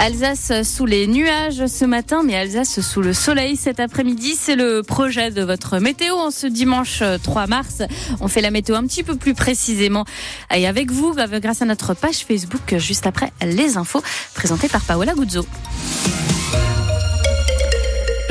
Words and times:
Alsace 0.00 0.62
sous 0.64 0.86
les 0.86 1.06
nuages 1.06 1.66
ce 1.66 1.84
matin, 1.84 2.22
mais 2.24 2.34
Alsace 2.34 2.80
sous 2.80 3.00
le 3.00 3.12
soleil 3.12 3.56
cet 3.56 3.80
après-midi. 3.80 4.34
C'est 4.38 4.56
le 4.56 4.82
projet 4.82 5.30
de 5.30 5.42
votre 5.42 5.78
météo 5.78 6.14
en 6.16 6.30
ce 6.30 6.46
dimanche 6.46 7.02
3 7.22 7.46
mars. 7.46 7.82
On 8.20 8.28
fait 8.28 8.40
la 8.40 8.50
météo 8.50 8.74
un 8.74 8.86
petit 8.86 9.02
peu 9.02 9.16
plus 9.16 9.34
précisément 9.34 10.04
et 10.52 10.66
avec 10.66 10.90
vous 10.90 11.14
grâce 11.14 11.62
à 11.62 11.64
notre 11.64 11.94
page 11.94 12.24
Facebook 12.26 12.76
juste 12.76 13.06
après 13.06 13.32
les 13.42 13.76
infos 13.76 14.02
présentées 14.34 14.68
par 14.68 14.82
Paola 14.82 15.14
Guzzo. 15.14 15.46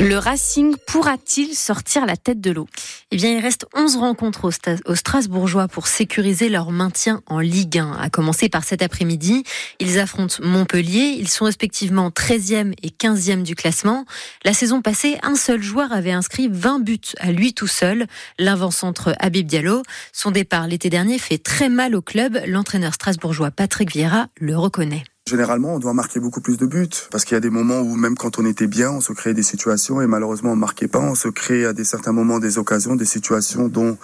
Le 0.04 0.18
Racing 0.18 0.76
pourra-t-il 0.86 1.54
sortir 1.54 2.04
la 2.04 2.18
tête 2.18 2.38
de 2.38 2.50
l'eau? 2.50 2.68
Eh 3.10 3.16
bien, 3.16 3.30
il 3.30 3.40
reste 3.40 3.64
11 3.74 3.96
rencontres 3.96 4.50
aux, 4.84 4.94
Strasbourgeois 4.94 5.66
pour 5.66 5.86
sécuriser 5.86 6.50
leur 6.50 6.72
maintien 6.72 7.22
en 7.26 7.38
Ligue 7.38 7.78
1, 7.78 7.92
à 7.92 8.10
commencer 8.10 8.50
par 8.50 8.64
cet 8.64 8.82
après-midi. 8.82 9.44
Ils 9.80 9.98
affrontent 9.98 10.36
Montpellier. 10.42 11.16
Ils 11.18 11.30
sont 11.30 11.46
respectivement 11.46 12.10
13e 12.10 12.74
et 12.82 12.90
15e 12.90 13.44
du 13.44 13.54
classement. 13.54 14.04
La 14.44 14.52
saison 14.52 14.82
passée, 14.82 15.16
un 15.22 15.36
seul 15.36 15.62
joueur 15.62 15.90
avait 15.90 16.12
inscrit 16.12 16.48
20 16.52 16.80
buts 16.80 17.00
à 17.18 17.32
lui 17.32 17.54
tout 17.54 17.66
seul, 17.66 18.06
l'invent-centre 18.38 19.14
Habib 19.20 19.46
Diallo. 19.46 19.84
Son 20.12 20.30
départ 20.30 20.66
l'été 20.66 20.90
dernier 20.90 21.18
fait 21.18 21.38
très 21.38 21.70
mal 21.70 21.94
au 21.94 22.02
club. 22.02 22.38
L'entraîneur 22.46 22.92
strasbourgeois 22.92 23.52
Patrick 23.52 23.90
Vieira 23.90 24.28
le 24.38 24.54
reconnaît. 24.58 25.04
Généralement, 25.26 25.76
on 25.76 25.78
doit 25.78 25.94
marquer 25.94 26.20
beaucoup 26.20 26.42
plus 26.42 26.58
de 26.58 26.66
buts 26.66 26.90
parce 27.10 27.24
qu'il 27.24 27.34
y 27.34 27.38
a 27.38 27.40
des 27.40 27.48
moments 27.48 27.80
où 27.80 27.96
même 27.96 28.14
quand 28.14 28.38
on 28.38 28.44
était 28.44 28.66
bien, 28.66 28.90
on 28.90 29.00
se 29.00 29.14
créait 29.14 29.32
des 29.32 29.42
situations 29.42 30.02
et 30.02 30.06
malheureusement 30.06 30.52
on 30.52 30.56
marquait 30.56 30.86
pas. 30.86 31.00
On 31.00 31.14
se 31.14 31.28
crée 31.28 31.64
à 31.64 31.72
des 31.72 31.84
certains 31.84 32.12
moments 32.12 32.40
des 32.40 32.58
occasions, 32.58 32.94
des 32.94 33.06
situations 33.06 33.68
dont 33.68 33.96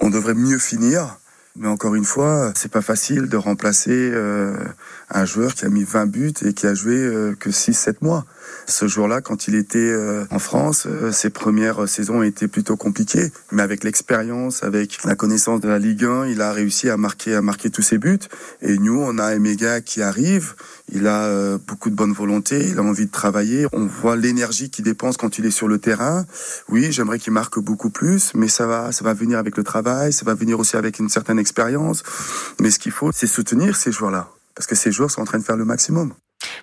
on 0.00 0.10
devrait 0.10 0.34
mieux 0.34 0.58
finir. 0.58 1.18
Mais 1.54 1.68
encore 1.68 1.94
une 1.94 2.04
fois, 2.04 2.50
c'est 2.56 2.70
pas 2.70 2.80
facile 2.80 3.28
de 3.28 3.36
remplacer 3.36 3.90
euh, 3.90 4.56
un 5.10 5.26
joueur 5.26 5.54
qui 5.54 5.66
a 5.66 5.68
mis 5.68 5.84
20 5.84 6.06
buts 6.06 6.32
et 6.46 6.54
qui 6.54 6.66
a 6.66 6.72
joué 6.72 6.96
euh, 6.96 7.34
que 7.38 7.50
6-7 7.50 7.96
mois. 8.00 8.24
Ce 8.66 8.88
jour-là, 8.88 9.20
quand 9.20 9.48
il 9.48 9.54
était 9.54 9.78
euh, 9.78 10.24
en 10.30 10.38
France, 10.38 10.88
ses 11.12 11.28
premières 11.28 11.86
saisons 11.88 12.22
étaient 12.22 12.48
plutôt 12.48 12.76
compliquées. 12.76 13.30
Mais 13.50 13.62
avec 13.62 13.84
l'expérience, 13.84 14.64
avec 14.64 15.04
la 15.04 15.14
connaissance 15.14 15.60
de 15.60 15.68
la 15.68 15.78
Ligue 15.78 16.04
1, 16.04 16.28
il 16.28 16.40
a 16.40 16.52
réussi 16.52 16.88
à 16.88 16.96
marquer, 16.96 17.34
à 17.34 17.42
marquer 17.42 17.68
tous 17.68 17.82
ses 17.82 17.98
buts. 17.98 18.18
Et 18.62 18.78
nous, 18.78 18.98
on 18.98 19.18
a 19.18 19.34
Emega 19.34 19.82
qui 19.82 20.00
arrive. 20.00 20.54
Il 20.90 21.06
a 21.06 21.58
beaucoup 21.58 21.90
de 21.90 21.94
bonne 21.94 22.12
volonté, 22.12 22.68
il 22.68 22.78
a 22.78 22.82
envie 22.82 23.06
de 23.06 23.10
travailler. 23.10 23.66
On 23.72 23.86
voit 23.86 24.16
l'énergie 24.16 24.70
qu'il 24.70 24.84
dépense 24.84 25.16
quand 25.16 25.38
il 25.38 25.46
est 25.46 25.50
sur 25.50 25.68
le 25.68 25.78
terrain. 25.78 26.26
Oui, 26.68 26.92
j'aimerais 26.92 27.18
qu'il 27.18 27.32
marque 27.32 27.58
beaucoup 27.58 27.90
plus, 27.90 28.32
mais 28.34 28.48
ça 28.48 28.66
va, 28.66 28.92
ça 28.92 29.04
va 29.04 29.14
venir 29.14 29.38
avec 29.38 29.56
le 29.56 29.64
travail, 29.64 30.12
ça 30.12 30.24
va 30.24 30.34
venir 30.34 30.58
aussi 30.58 30.76
avec 30.76 30.98
une 30.98 31.08
certaine 31.08 31.38
expérience. 31.42 32.02
Mais 32.60 32.70
ce 32.70 32.78
qu'il 32.78 32.92
faut, 32.92 33.12
c'est 33.12 33.26
soutenir 33.26 33.76
ces 33.76 33.92
joueurs-là. 33.92 34.30
Parce 34.54 34.66
que 34.66 34.74
ces 34.74 34.90
joueurs 34.90 35.10
sont 35.10 35.20
en 35.20 35.26
train 35.26 35.38
de 35.38 35.44
faire 35.44 35.56
le 35.56 35.66
maximum. 35.66 36.14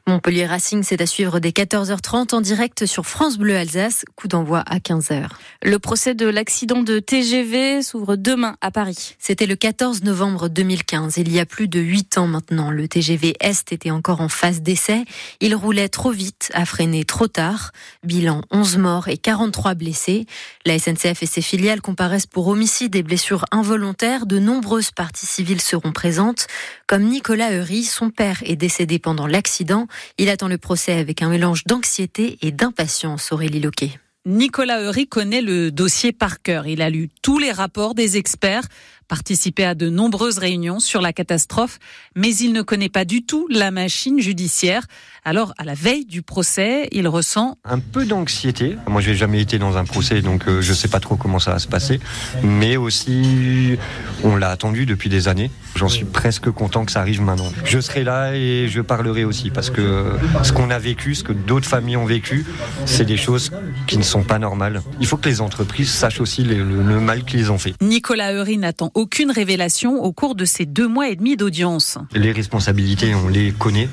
Montpellier 0.07 0.45
Racing, 0.45 0.83
c'est 0.83 1.01
à 1.01 1.05
suivre 1.05 1.39
dès 1.39 1.51
14h30 1.51 2.33
en 2.33 2.41
direct 2.41 2.85
sur 2.85 3.05
France 3.05 3.37
Bleu 3.37 3.55
Alsace. 3.55 4.05
Coup 4.15 4.27
d'envoi 4.27 4.59
à 4.59 4.77
15h. 4.77 5.27
Le 5.63 5.79
procès 5.79 6.15
de 6.15 6.25
l'accident 6.25 6.81
de 6.81 6.99
TGV 6.99 7.81
s'ouvre 7.81 8.15
demain 8.15 8.55
à 8.61 8.71
Paris. 8.71 9.15
C'était 9.19 9.45
le 9.45 9.55
14 9.55 10.03
novembre 10.03 10.49
2015. 10.49 11.17
Il 11.17 11.31
y 11.31 11.39
a 11.39 11.45
plus 11.45 11.67
de 11.67 11.79
8 11.79 12.17
ans 12.17 12.27
maintenant. 12.27 12.71
Le 12.71 12.87
TGV 12.87 13.35
Est 13.39 13.71
était 13.71 13.91
encore 13.91 14.21
en 14.21 14.29
phase 14.29 14.61
d'essai. 14.61 15.05
Il 15.41 15.55
roulait 15.55 15.89
trop 15.89 16.11
vite, 16.11 16.49
a 16.53 16.65
freiné 16.65 17.05
trop 17.05 17.27
tard. 17.27 17.71
Bilan 18.03 18.41
11 18.51 18.77
morts 18.77 19.07
et 19.07 19.17
43 19.17 19.75
blessés. 19.75 20.25
La 20.65 20.79
SNCF 20.79 21.23
et 21.23 21.27
ses 21.27 21.41
filiales 21.41 21.81
comparaissent 21.81 22.25
pour 22.25 22.47
homicide 22.47 22.95
et 22.95 23.03
blessures 23.03 23.45
involontaires. 23.51 24.25
De 24.25 24.39
nombreuses 24.39 24.91
parties 24.91 25.27
civiles 25.27 25.61
seront 25.61 25.91
présentes. 25.91 26.47
Comme 26.87 27.03
Nicolas 27.03 27.51
Eury, 27.51 27.83
son 27.83 28.09
père 28.09 28.39
est 28.43 28.55
décédé 28.55 28.97
pendant 28.97 29.27
l'accident. 29.27 29.68
Il 30.17 30.29
attend 30.29 30.47
le 30.47 30.57
procès 30.57 30.93
avec 30.93 31.21
un 31.21 31.29
mélange 31.29 31.63
d'anxiété 31.65 32.37
et 32.41 32.51
d'impatience, 32.51 33.31
Aurélie 33.31 33.59
Loquet. 33.59 33.91
Nicolas 34.25 34.81
Eury 34.81 35.07
connaît 35.07 35.41
le 35.41 35.71
dossier 35.71 36.11
par 36.11 36.41
cœur. 36.41 36.67
Il 36.67 36.81
a 36.81 36.89
lu 36.89 37.09
tous 37.21 37.39
les 37.39 37.51
rapports 37.51 37.95
des 37.95 38.17
experts 38.17 38.67
participé 39.09 39.65
à 39.65 39.75
de 39.75 39.89
nombreuses 39.89 40.37
réunions 40.37 40.79
sur 40.79 41.01
la 41.01 41.11
catastrophe, 41.11 41.79
mais 42.15 42.33
il 42.33 42.53
ne 42.53 42.61
connaît 42.61 42.87
pas 42.87 43.03
du 43.03 43.23
tout 43.23 43.47
la 43.49 43.71
machine 43.71 44.21
judiciaire. 44.21 44.85
Alors, 45.25 45.53
à 45.57 45.65
la 45.65 45.73
veille 45.73 46.05
du 46.05 46.21
procès, 46.21 46.87
il 46.91 47.07
ressent 47.07 47.57
un 47.65 47.79
peu 47.79 48.05
d'anxiété. 48.05 48.77
Moi, 48.87 49.01
je 49.01 49.09
n'ai 49.09 49.17
jamais 49.17 49.41
été 49.41 49.59
dans 49.59 49.75
un 49.77 49.83
procès, 49.83 50.21
donc 50.21 50.47
euh, 50.47 50.61
je 50.61 50.69
ne 50.69 50.75
sais 50.75 50.87
pas 50.87 51.01
trop 51.01 51.17
comment 51.17 51.39
ça 51.39 51.51
va 51.51 51.59
se 51.59 51.67
passer. 51.67 51.99
Mais 52.43 52.77
aussi, 52.77 53.77
on 54.23 54.37
l'a 54.37 54.49
attendu 54.49 54.85
depuis 54.85 55.09
des 55.09 55.27
années. 55.27 55.51
J'en 55.75 55.89
suis 55.89 56.05
presque 56.05 56.49
content 56.51 56.85
que 56.85 56.91
ça 56.91 57.01
arrive 57.01 57.21
maintenant. 57.21 57.51
Je 57.65 57.79
serai 57.79 58.03
là 58.03 58.33
et 58.33 58.67
je 58.69 58.81
parlerai 58.81 59.25
aussi, 59.25 59.49
parce 59.49 59.69
que 59.69 60.13
ce 60.43 60.53
qu'on 60.53 60.69
a 60.69 60.79
vécu, 60.79 61.15
ce 61.15 61.23
que 61.23 61.33
d'autres 61.33 61.67
familles 61.67 61.97
ont 61.97 62.05
vécu, 62.05 62.45
c'est 62.85 63.05
des 63.05 63.17
choses 63.17 63.51
qui 63.87 63.97
ne 63.97 64.03
sont 64.03 64.23
pas 64.23 64.39
normales. 64.39 64.81
Il 64.99 65.07
faut 65.07 65.17
que 65.17 65.27
les 65.27 65.41
entreprises 65.41 65.91
sachent 65.91 66.21
aussi 66.21 66.43
le, 66.43 66.99
mal 66.99 67.23
qu'ils 67.23 67.51
ont 67.51 67.57
fait. 67.57 67.73
Nicolas 67.81 68.33
Eury 68.33 68.57
n'attend 68.57 68.91
aucune 68.99 69.31
révélation 69.31 70.03
au 70.03 70.11
cours 70.11 70.35
de 70.35 70.43
ces 70.43 70.65
deux 70.65 70.87
mois 70.87 71.07
et 71.07 71.15
demi 71.15 71.37
d'audience. 71.37 71.97
Les 72.13 72.33
responsabilités, 72.33 73.15
on 73.15 73.29
les 73.29 73.53
connaît, 73.53 73.87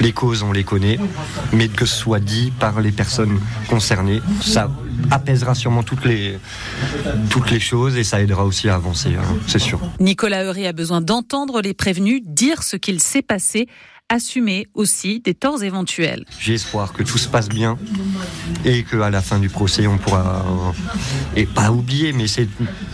les 0.00 0.12
causes, 0.12 0.42
on 0.42 0.50
les 0.50 0.64
connaît, 0.64 0.98
mais 1.52 1.68
que 1.68 1.84
ce 1.84 1.94
soit 1.94 2.20
dit 2.20 2.52
par 2.58 2.80
les 2.80 2.90
personnes 2.90 3.38
concernées, 3.68 4.22
ça 4.40 4.70
apaisera 5.10 5.54
sûrement 5.54 5.82
toutes 5.82 6.06
les, 6.06 6.38
toutes 7.28 7.50
les 7.50 7.60
choses 7.60 7.98
et 7.98 8.04
ça 8.04 8.22
aidera 8.22 8.46
aussi 8.46 8.70
à 8.70 8.76
avancer, 8.76 9.10
hein, 9.14 9.36
c'est 9.46 9.58
sûr. 9.58 9.78
Nicolas 10.00 10.44
Heury 10.44 10.66
a 10.66 10.72
besoin 10.72 11.02
d'entendre 11.02 11.60
les 11.60 11.74
prévenus 11.74 12.22
dire 12.24 12.62
ce 12.62 12.76
qu'il 12.76 13.00
s'est 13.00 13.22
passé 13.22 13.68
assumer 14.08 14.66
aussi 14.74 15.20
des 15.20 15.34
torts 15.34 15.62
éventuels. 15.62 16.24
J'ai 16.38 16.54
espoir 16.54 16.92
que 16.92 17.02
tout 17.02 17.18
se 17.18 17.28
passe 17.28 17.48
bien 17.48 17.76
et 18.64 18.84
qu'à 18.84 19.10
la 19.10 19.20
fin 19.20 19.38
du 19.38 19.48
procès, 19.48 19.86
on 19.86 19.98
pourra, 19.98 20.44
et 21.34 21.46
pas 21.46 21.70
oublier, 21.70 22.12
mais 22.12 22.26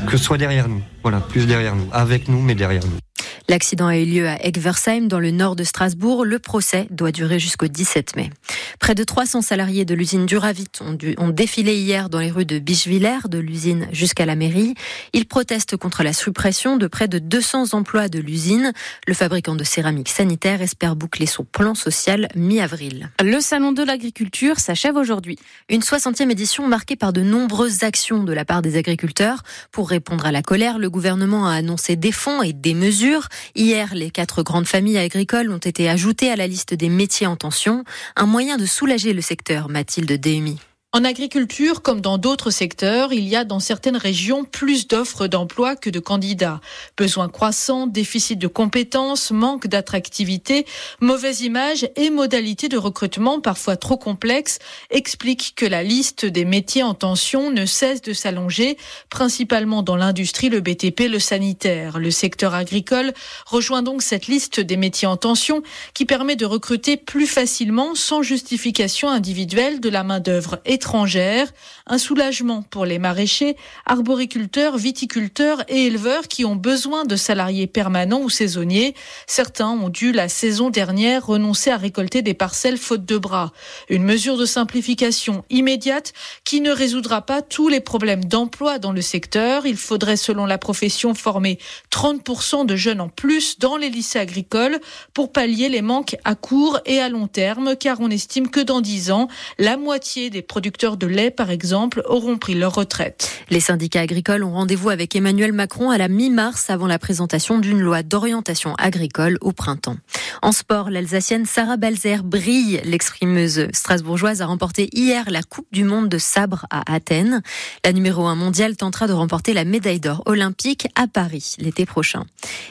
que 0.07 0.17
ce 0.17 0.25
soit 0.25 0.39
derrière 0.39 0.69
nous. 0.69 0.83
Voilà, 1.03 1.21
plus 1.21 1.47
derrière 1.47 1.77
nous, 1.77 1.89
avec 1.93 2.29
nous, 2.29 2.41
mais 2.41 2.55
derrière 2.55 2.85
nous. 2.85 3.02
L'accident 3.49 3.87
a 3.87 3.97
eu 3.97 4.05
lieu 4.05 4.29
à 4.29 4.45
Egversheim, 4.45 5.09
dans 5.09 5.19
le 5.19 5.31
nord 5.31 5.57
de 5.57 5.65
Strasbourg. 5.65 6.25
Le 6.25 6.39
procès 6.39 6.87
doit 6.91 7.13
durer 7.13 7.39
jusqu'au 7.39 7.67
17 7.67 8.17
mai. 8.17 8.31
Près 8.79 8.95
de 8.95 9.05
300 9.05 9.43
salariés 9.43 9.85
de 9.85 9.95
l'usine 9.95 10.27
Duravit 10.27 10.69
ont, 10.81 10.97
ont, 11.19 11.29
défilé 11.29 11.77
hier 11.77 12.09
dans 12.09 12.19
les 12.19 12.31
rues 12.31 12.45
de 12.45 12.59
Bichevillers, 12.59 13.29
de 13.29 13.39
l'usine 13.39 13.89
jusqu'à 13.93 14.27
la 14.27 14.37
mairie. 14.37 14.75
Ils 15.13 15.27
protestent 15.27 15.77
contre 15.77 16.03
la 16.03 16.13
suppression 16.13 16.77
de 16.77 16.87
près 16.87 17.09
de 17.09 17.19
200 17.19 17.75
emplois 17.75 18.09
de 18.09 18.19
l'usine. 18.19 18.73
Le 19.07 19.15
fabricant 19.15 19.55
de 19.55 19.65
céramique 19.65 20.09
sanitaire 20.09 20.63
espère 20.63 20.97
boucler 20.97 21.27
son 21.27 21.45
plan 21.45 21.75
social 21.75 22.29
mi-avril. 22.35 23.11
Le 23.23 23.41
salon 23.41 23.73
de 23.73 23.83
l'agriculture 23.83 24.61
s'achève 24.61 24.97
aujourd'hui. 24.97 25.39
Une 25.69 25.81
60e 25.81 26.31
édition 26.31 26.67
marquée 26.69 26.97
par 26.97 27.13
de 27.13 27.23
nombreuses 27.23 27.83
actions 27.83 28.25
de 28.25 28.33
la 28.33 28.45
part 28.45 28.63
des 28.63 28.77
agriculteurs. 28.77 29.43
Pour 29.71 29.89
répondre 29.89 30.27
à 30.27 30.33
la 30.33 30.43
colère, 30.43 30.79
le 30.79 30.91
gouvernement 30.91 31.47
a 31.47 31.55
annoncé 31.55 31.97
des 31.97 32.13
fonds 32.13 32.43
et 32.43 32.53
des 32.53 32.75
mesures. 32.75 33.29
Hier, 33.55 33.95
les 33.95 34.11
quatre 34.11 34.43
grandes 34.43 34.67
familles 34.67 34.99
agricoles 34.99 35.51
ont 35.51 35.59
été 35.59 35.89
ajoutées 35.89 36.31
à 36.31 36.37
la 36.37 36.47
liste 36.47 36.75
des 36.75 36.89
métiers 36.89 37.27
en 37.27 37.37
tension, 37.37 37.85
un 38.17 38.27
moyen 38.27 38.57
de 38.57 38.67
soulager 38.67 39.13
le 39.13 39.21
secteur, 39.21 39.69
Mathilde 39.69 40.21
Dehumi. 40.21 40.59
En 40.95 41.05
agriculture, 41.05 41.81
comme 41.81 42.03
dans 42.03 42.19
d'autres 42.19 42.51
secteurs, 42.51 43.15
il 43.15 43.27
y 43.27 43.35
a 43.35 43.45
dans 43.45 43.61
certaines 43.61 43.97
régions 43.97 44.45
plus 44.45 44.89
d'offres 44.89 45.27
d'emploi 45.27 45.75
que 45.75 45.89
de 45.89 46.01
candidats. 46.01 46.61
Besoins 46.99 47.31
croissants, 47.31 47.87
déficit 47.87 48.39
de 48.39 48.47
compétences, 48.47 49.31
manque 49.31 49.69
d'attractivité, 49.69 50.67
mauvaise 51.01 51.41
image 51.41 51.89
et 51.97 52.11
modalités 52.11 52.69
de 52.69 52.77
recrutement 52.77 53.41
parfois 53.41 53.79
trop 53.79 53.97
complexes 53.97 54.59
expliquent 54.91 55.55
que 55.57 55.65
la 55.65 55.83
liste 55.83 56.27
des 56.27 56.45
métiers 56.45 56.83
en 56.83 56.93
tension 56.93 57.51
ne 57.51 57.65
cesse 57.65 58.03
de 58.03 58.13
s'allonger, 58.13 58.77
principalement 59.09 59.83
dans 59.83 59.97
l'industrie, 59.97 60.51
le 60.51 60.61
BTP, 60.61 61.09
le 61.11 61.19
sanitaire. 61.19 61.99
Le 61.99 62.11
secteur 62.11 62.53
agricole 62.53 63.15
rejoint 63.47 63.83
donc 63.83 64.03
cette 64.03 64.27
liste 64.27 64.61
des 64.61 64.77
métiers 64.77 65.09
en 65.09 65.17
tension 65.17 65.63
qui 65.95 66.05
permet 66.05 66.37
de 66.37 66.45
recruter 66.45 66.99
plus 66.99 67.27
facilement 67.27 67.95
sans 67.95 68.21
justification 68.21 69.09
individuelle 69.09 69.81
de 69.81 69.89
la 69.89 70.05
main-d'œuvre 70.05 70.61
étrangère, 70.83 71.47
un 71.87 71.97
soulagement 71.97 72.63
pour 72.63 72.87
les 72.87 72.99
maraîchers, 72.99 73.57
arboriculteurs, 73.87 74.77
viticulteurs 74.77 75.63
et 75.69 75.87
éleveurs 75.87 76.27
qui 76.27 76.45
ont 76.45 76.57
besoin 76.57 77.05
de 77.05 77.15
salariés 77.15 77.69
permanents 77.69 78.21
ou 78.21 78.29
saisonniers. 78.29 78.97
Certains 79.29 79.69
ont 79.69 79.91
dû 79.91 80.11
la 80.11 80.29
saison 80.29 80.71
dernière 80.71 81.25
renoncer 81.25 81.71
à 81.71 81.77
récolter 81.77 82.21
des 82.23 82.35
parcelles 82.35 82.79
faute 82.79 83.05
de 83.05 83.17
bras. 83.17 83.53
Une 83.91 84.03
mesure 84.03 84.37
de 84.37 84.45
simplification 84.45 85.45
immédiate 85.51 86.15
qui 86.43 86.61
ne 86.61 86.73
résoudra 86.73 87.23
pas 87.23 87.43
tous 87.43 87.69
les 87.69 87.81
problèmes 87.81 88.25
d'emploi 88.25 88.81
dans 88.81 88.93
le 88.93 89.03
secteur. 89.03 89.67
Il 89.67 89.77
faudrait, 89.77 90.17
selon 90.17 90.47
la 90.47 90.59
profession, 90.59 91.15
former 91.15 91.61
30% 91.93 92.67
de 92.67 92.75
jeunes 92.75 93.01
en 93.01 93.09
plus 93.09 93.61
dans 93.61 93.77
les 93.77 93.89
lycées 93.89 94.19
agricoles 94.19 94.81
pour 95.15 95.31
pallier 95.31 95.69
les 95.69 95.83
manques 95.83 96.17
à 96.25 96.35
court 96.35 96.81
et 96.87 96.99
à 96.99 97.09
long 97.09 97.29
terme, 97.29 97.77
car 97.77 98.01
on 98.01 98.11
estime 98.11 98.51
que 98.51 98.59
dans 98.59 98.81
10 98.81 99.13
ans, 99.13 99.29
la 99.61 99.77
moitié 99.77 100.29
des 100.29 100.43
producteurs 100.43 100.72
producteurs 100.73 100.97
de 100.97 101.07
lait, 101.07 101.31
par 101.31 101.51
exemple, 101.51 102.03
auront 102.07 102.39
pris 102.39 102.55
leur 102.55 102.75
retraite. 102.75 103.31
Les 103.51 103.61
syndicats 103.61 104.01
agricoles 104.01 104.43
ont 104.43 104.55
rendez-vous 104.55 104.89
avec 104.89 105.15
Emmanuel 105.15 105.53
Macron 105.53 105.91
à 105.91 105.99
la 105.99 106.09
mi-mars 106.09 106.71
avant 106.71 106.87
la 106.87 106.99
présentation 106.99 107.59
d'une 107.59 107.81
loi 107.81 108.03
d'orientation 108.03 108.75
agricole 108.79 109.37
au 109.43 109.53
printemps. 109.53 109.99
En 110.41 110.51
sport, 110.51 110.89
l'Alsacienne 110.89 111.45
Sarah 111.45 111.77
Balzer 111.77 112.23
brille. 112.23 112.81
L'exprimeuse 112.85 113.69
strasbourgeoise 113.73 114.41
a 114.41 114.47
remporté 114.47 114.89
hier 114.95 115.31
la 115.31 115.43
Coupe 115.43 115.67
du 115.73 115.85
Monde 115.85 116.09
de 116.09 116.17
sabre 116.17 116.65
à 116.71 116.91
Athènes. 116.91 117.43
La 117.85 117.93
numéro 117.93 118.25
1 118.27 118.35
mondiale 118.35 118.75
tentera 118.77 119.07
de 119.07 119.13
remporter 119.13 119.53
la 119.53 119.65
médaille 119.65 120.01
d'or 120.01 120.23
olympique 120.25 120.89
à 120.95 121.07
Paris 121.07 121.57
l'été 121.59 121.85
prochain. 121.85 122.25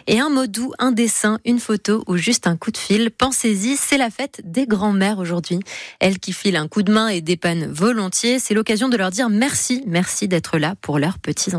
Et 0.08 0.20
un 0.20 0.30
mot 0.30 0.48
doux, 0.48 0.74
un 0.80 0.92
dessin, 0.92 1.38
une 1.46 1.60
photo 1.60 2.04
ou 2.08 2.18
juste 2.18 2.48
un 2.48 2.58
coup 2.58 2.72
de 2.72 2.78
fil. 2.78 3.12
Pensez-y, 3.12 3.78
c'est 3.78 4.00
la 4.00 4.10
fête 4.10 4.42
des 4.44 4.66
grands-mères 4.66 5.20
aujourd'hui. 5.20 5.60
Elles 6.00 6.18
qui 6.18 6.34
filent 6.34 6.58
un 6.58 6.68
coup 6.68 6.82
de 6.82 6.92
main 6.92 7.08
et 7.08 7.22
dépannent 7.22 7.72
volontiers. 7.92 8.40
C'est 8.40 8.54
l'occasion 8.54 8.88
de 8.88 8.96
leur 8.96 9.12
dire 9.12 9.30
merci, 9.30 9.84
merci 9.86 10.30
d'être 10.30 10.58
là 10.58 10.76
pour 10.82 10.98
leurs 10.98 11.20
petits 11.20 11.50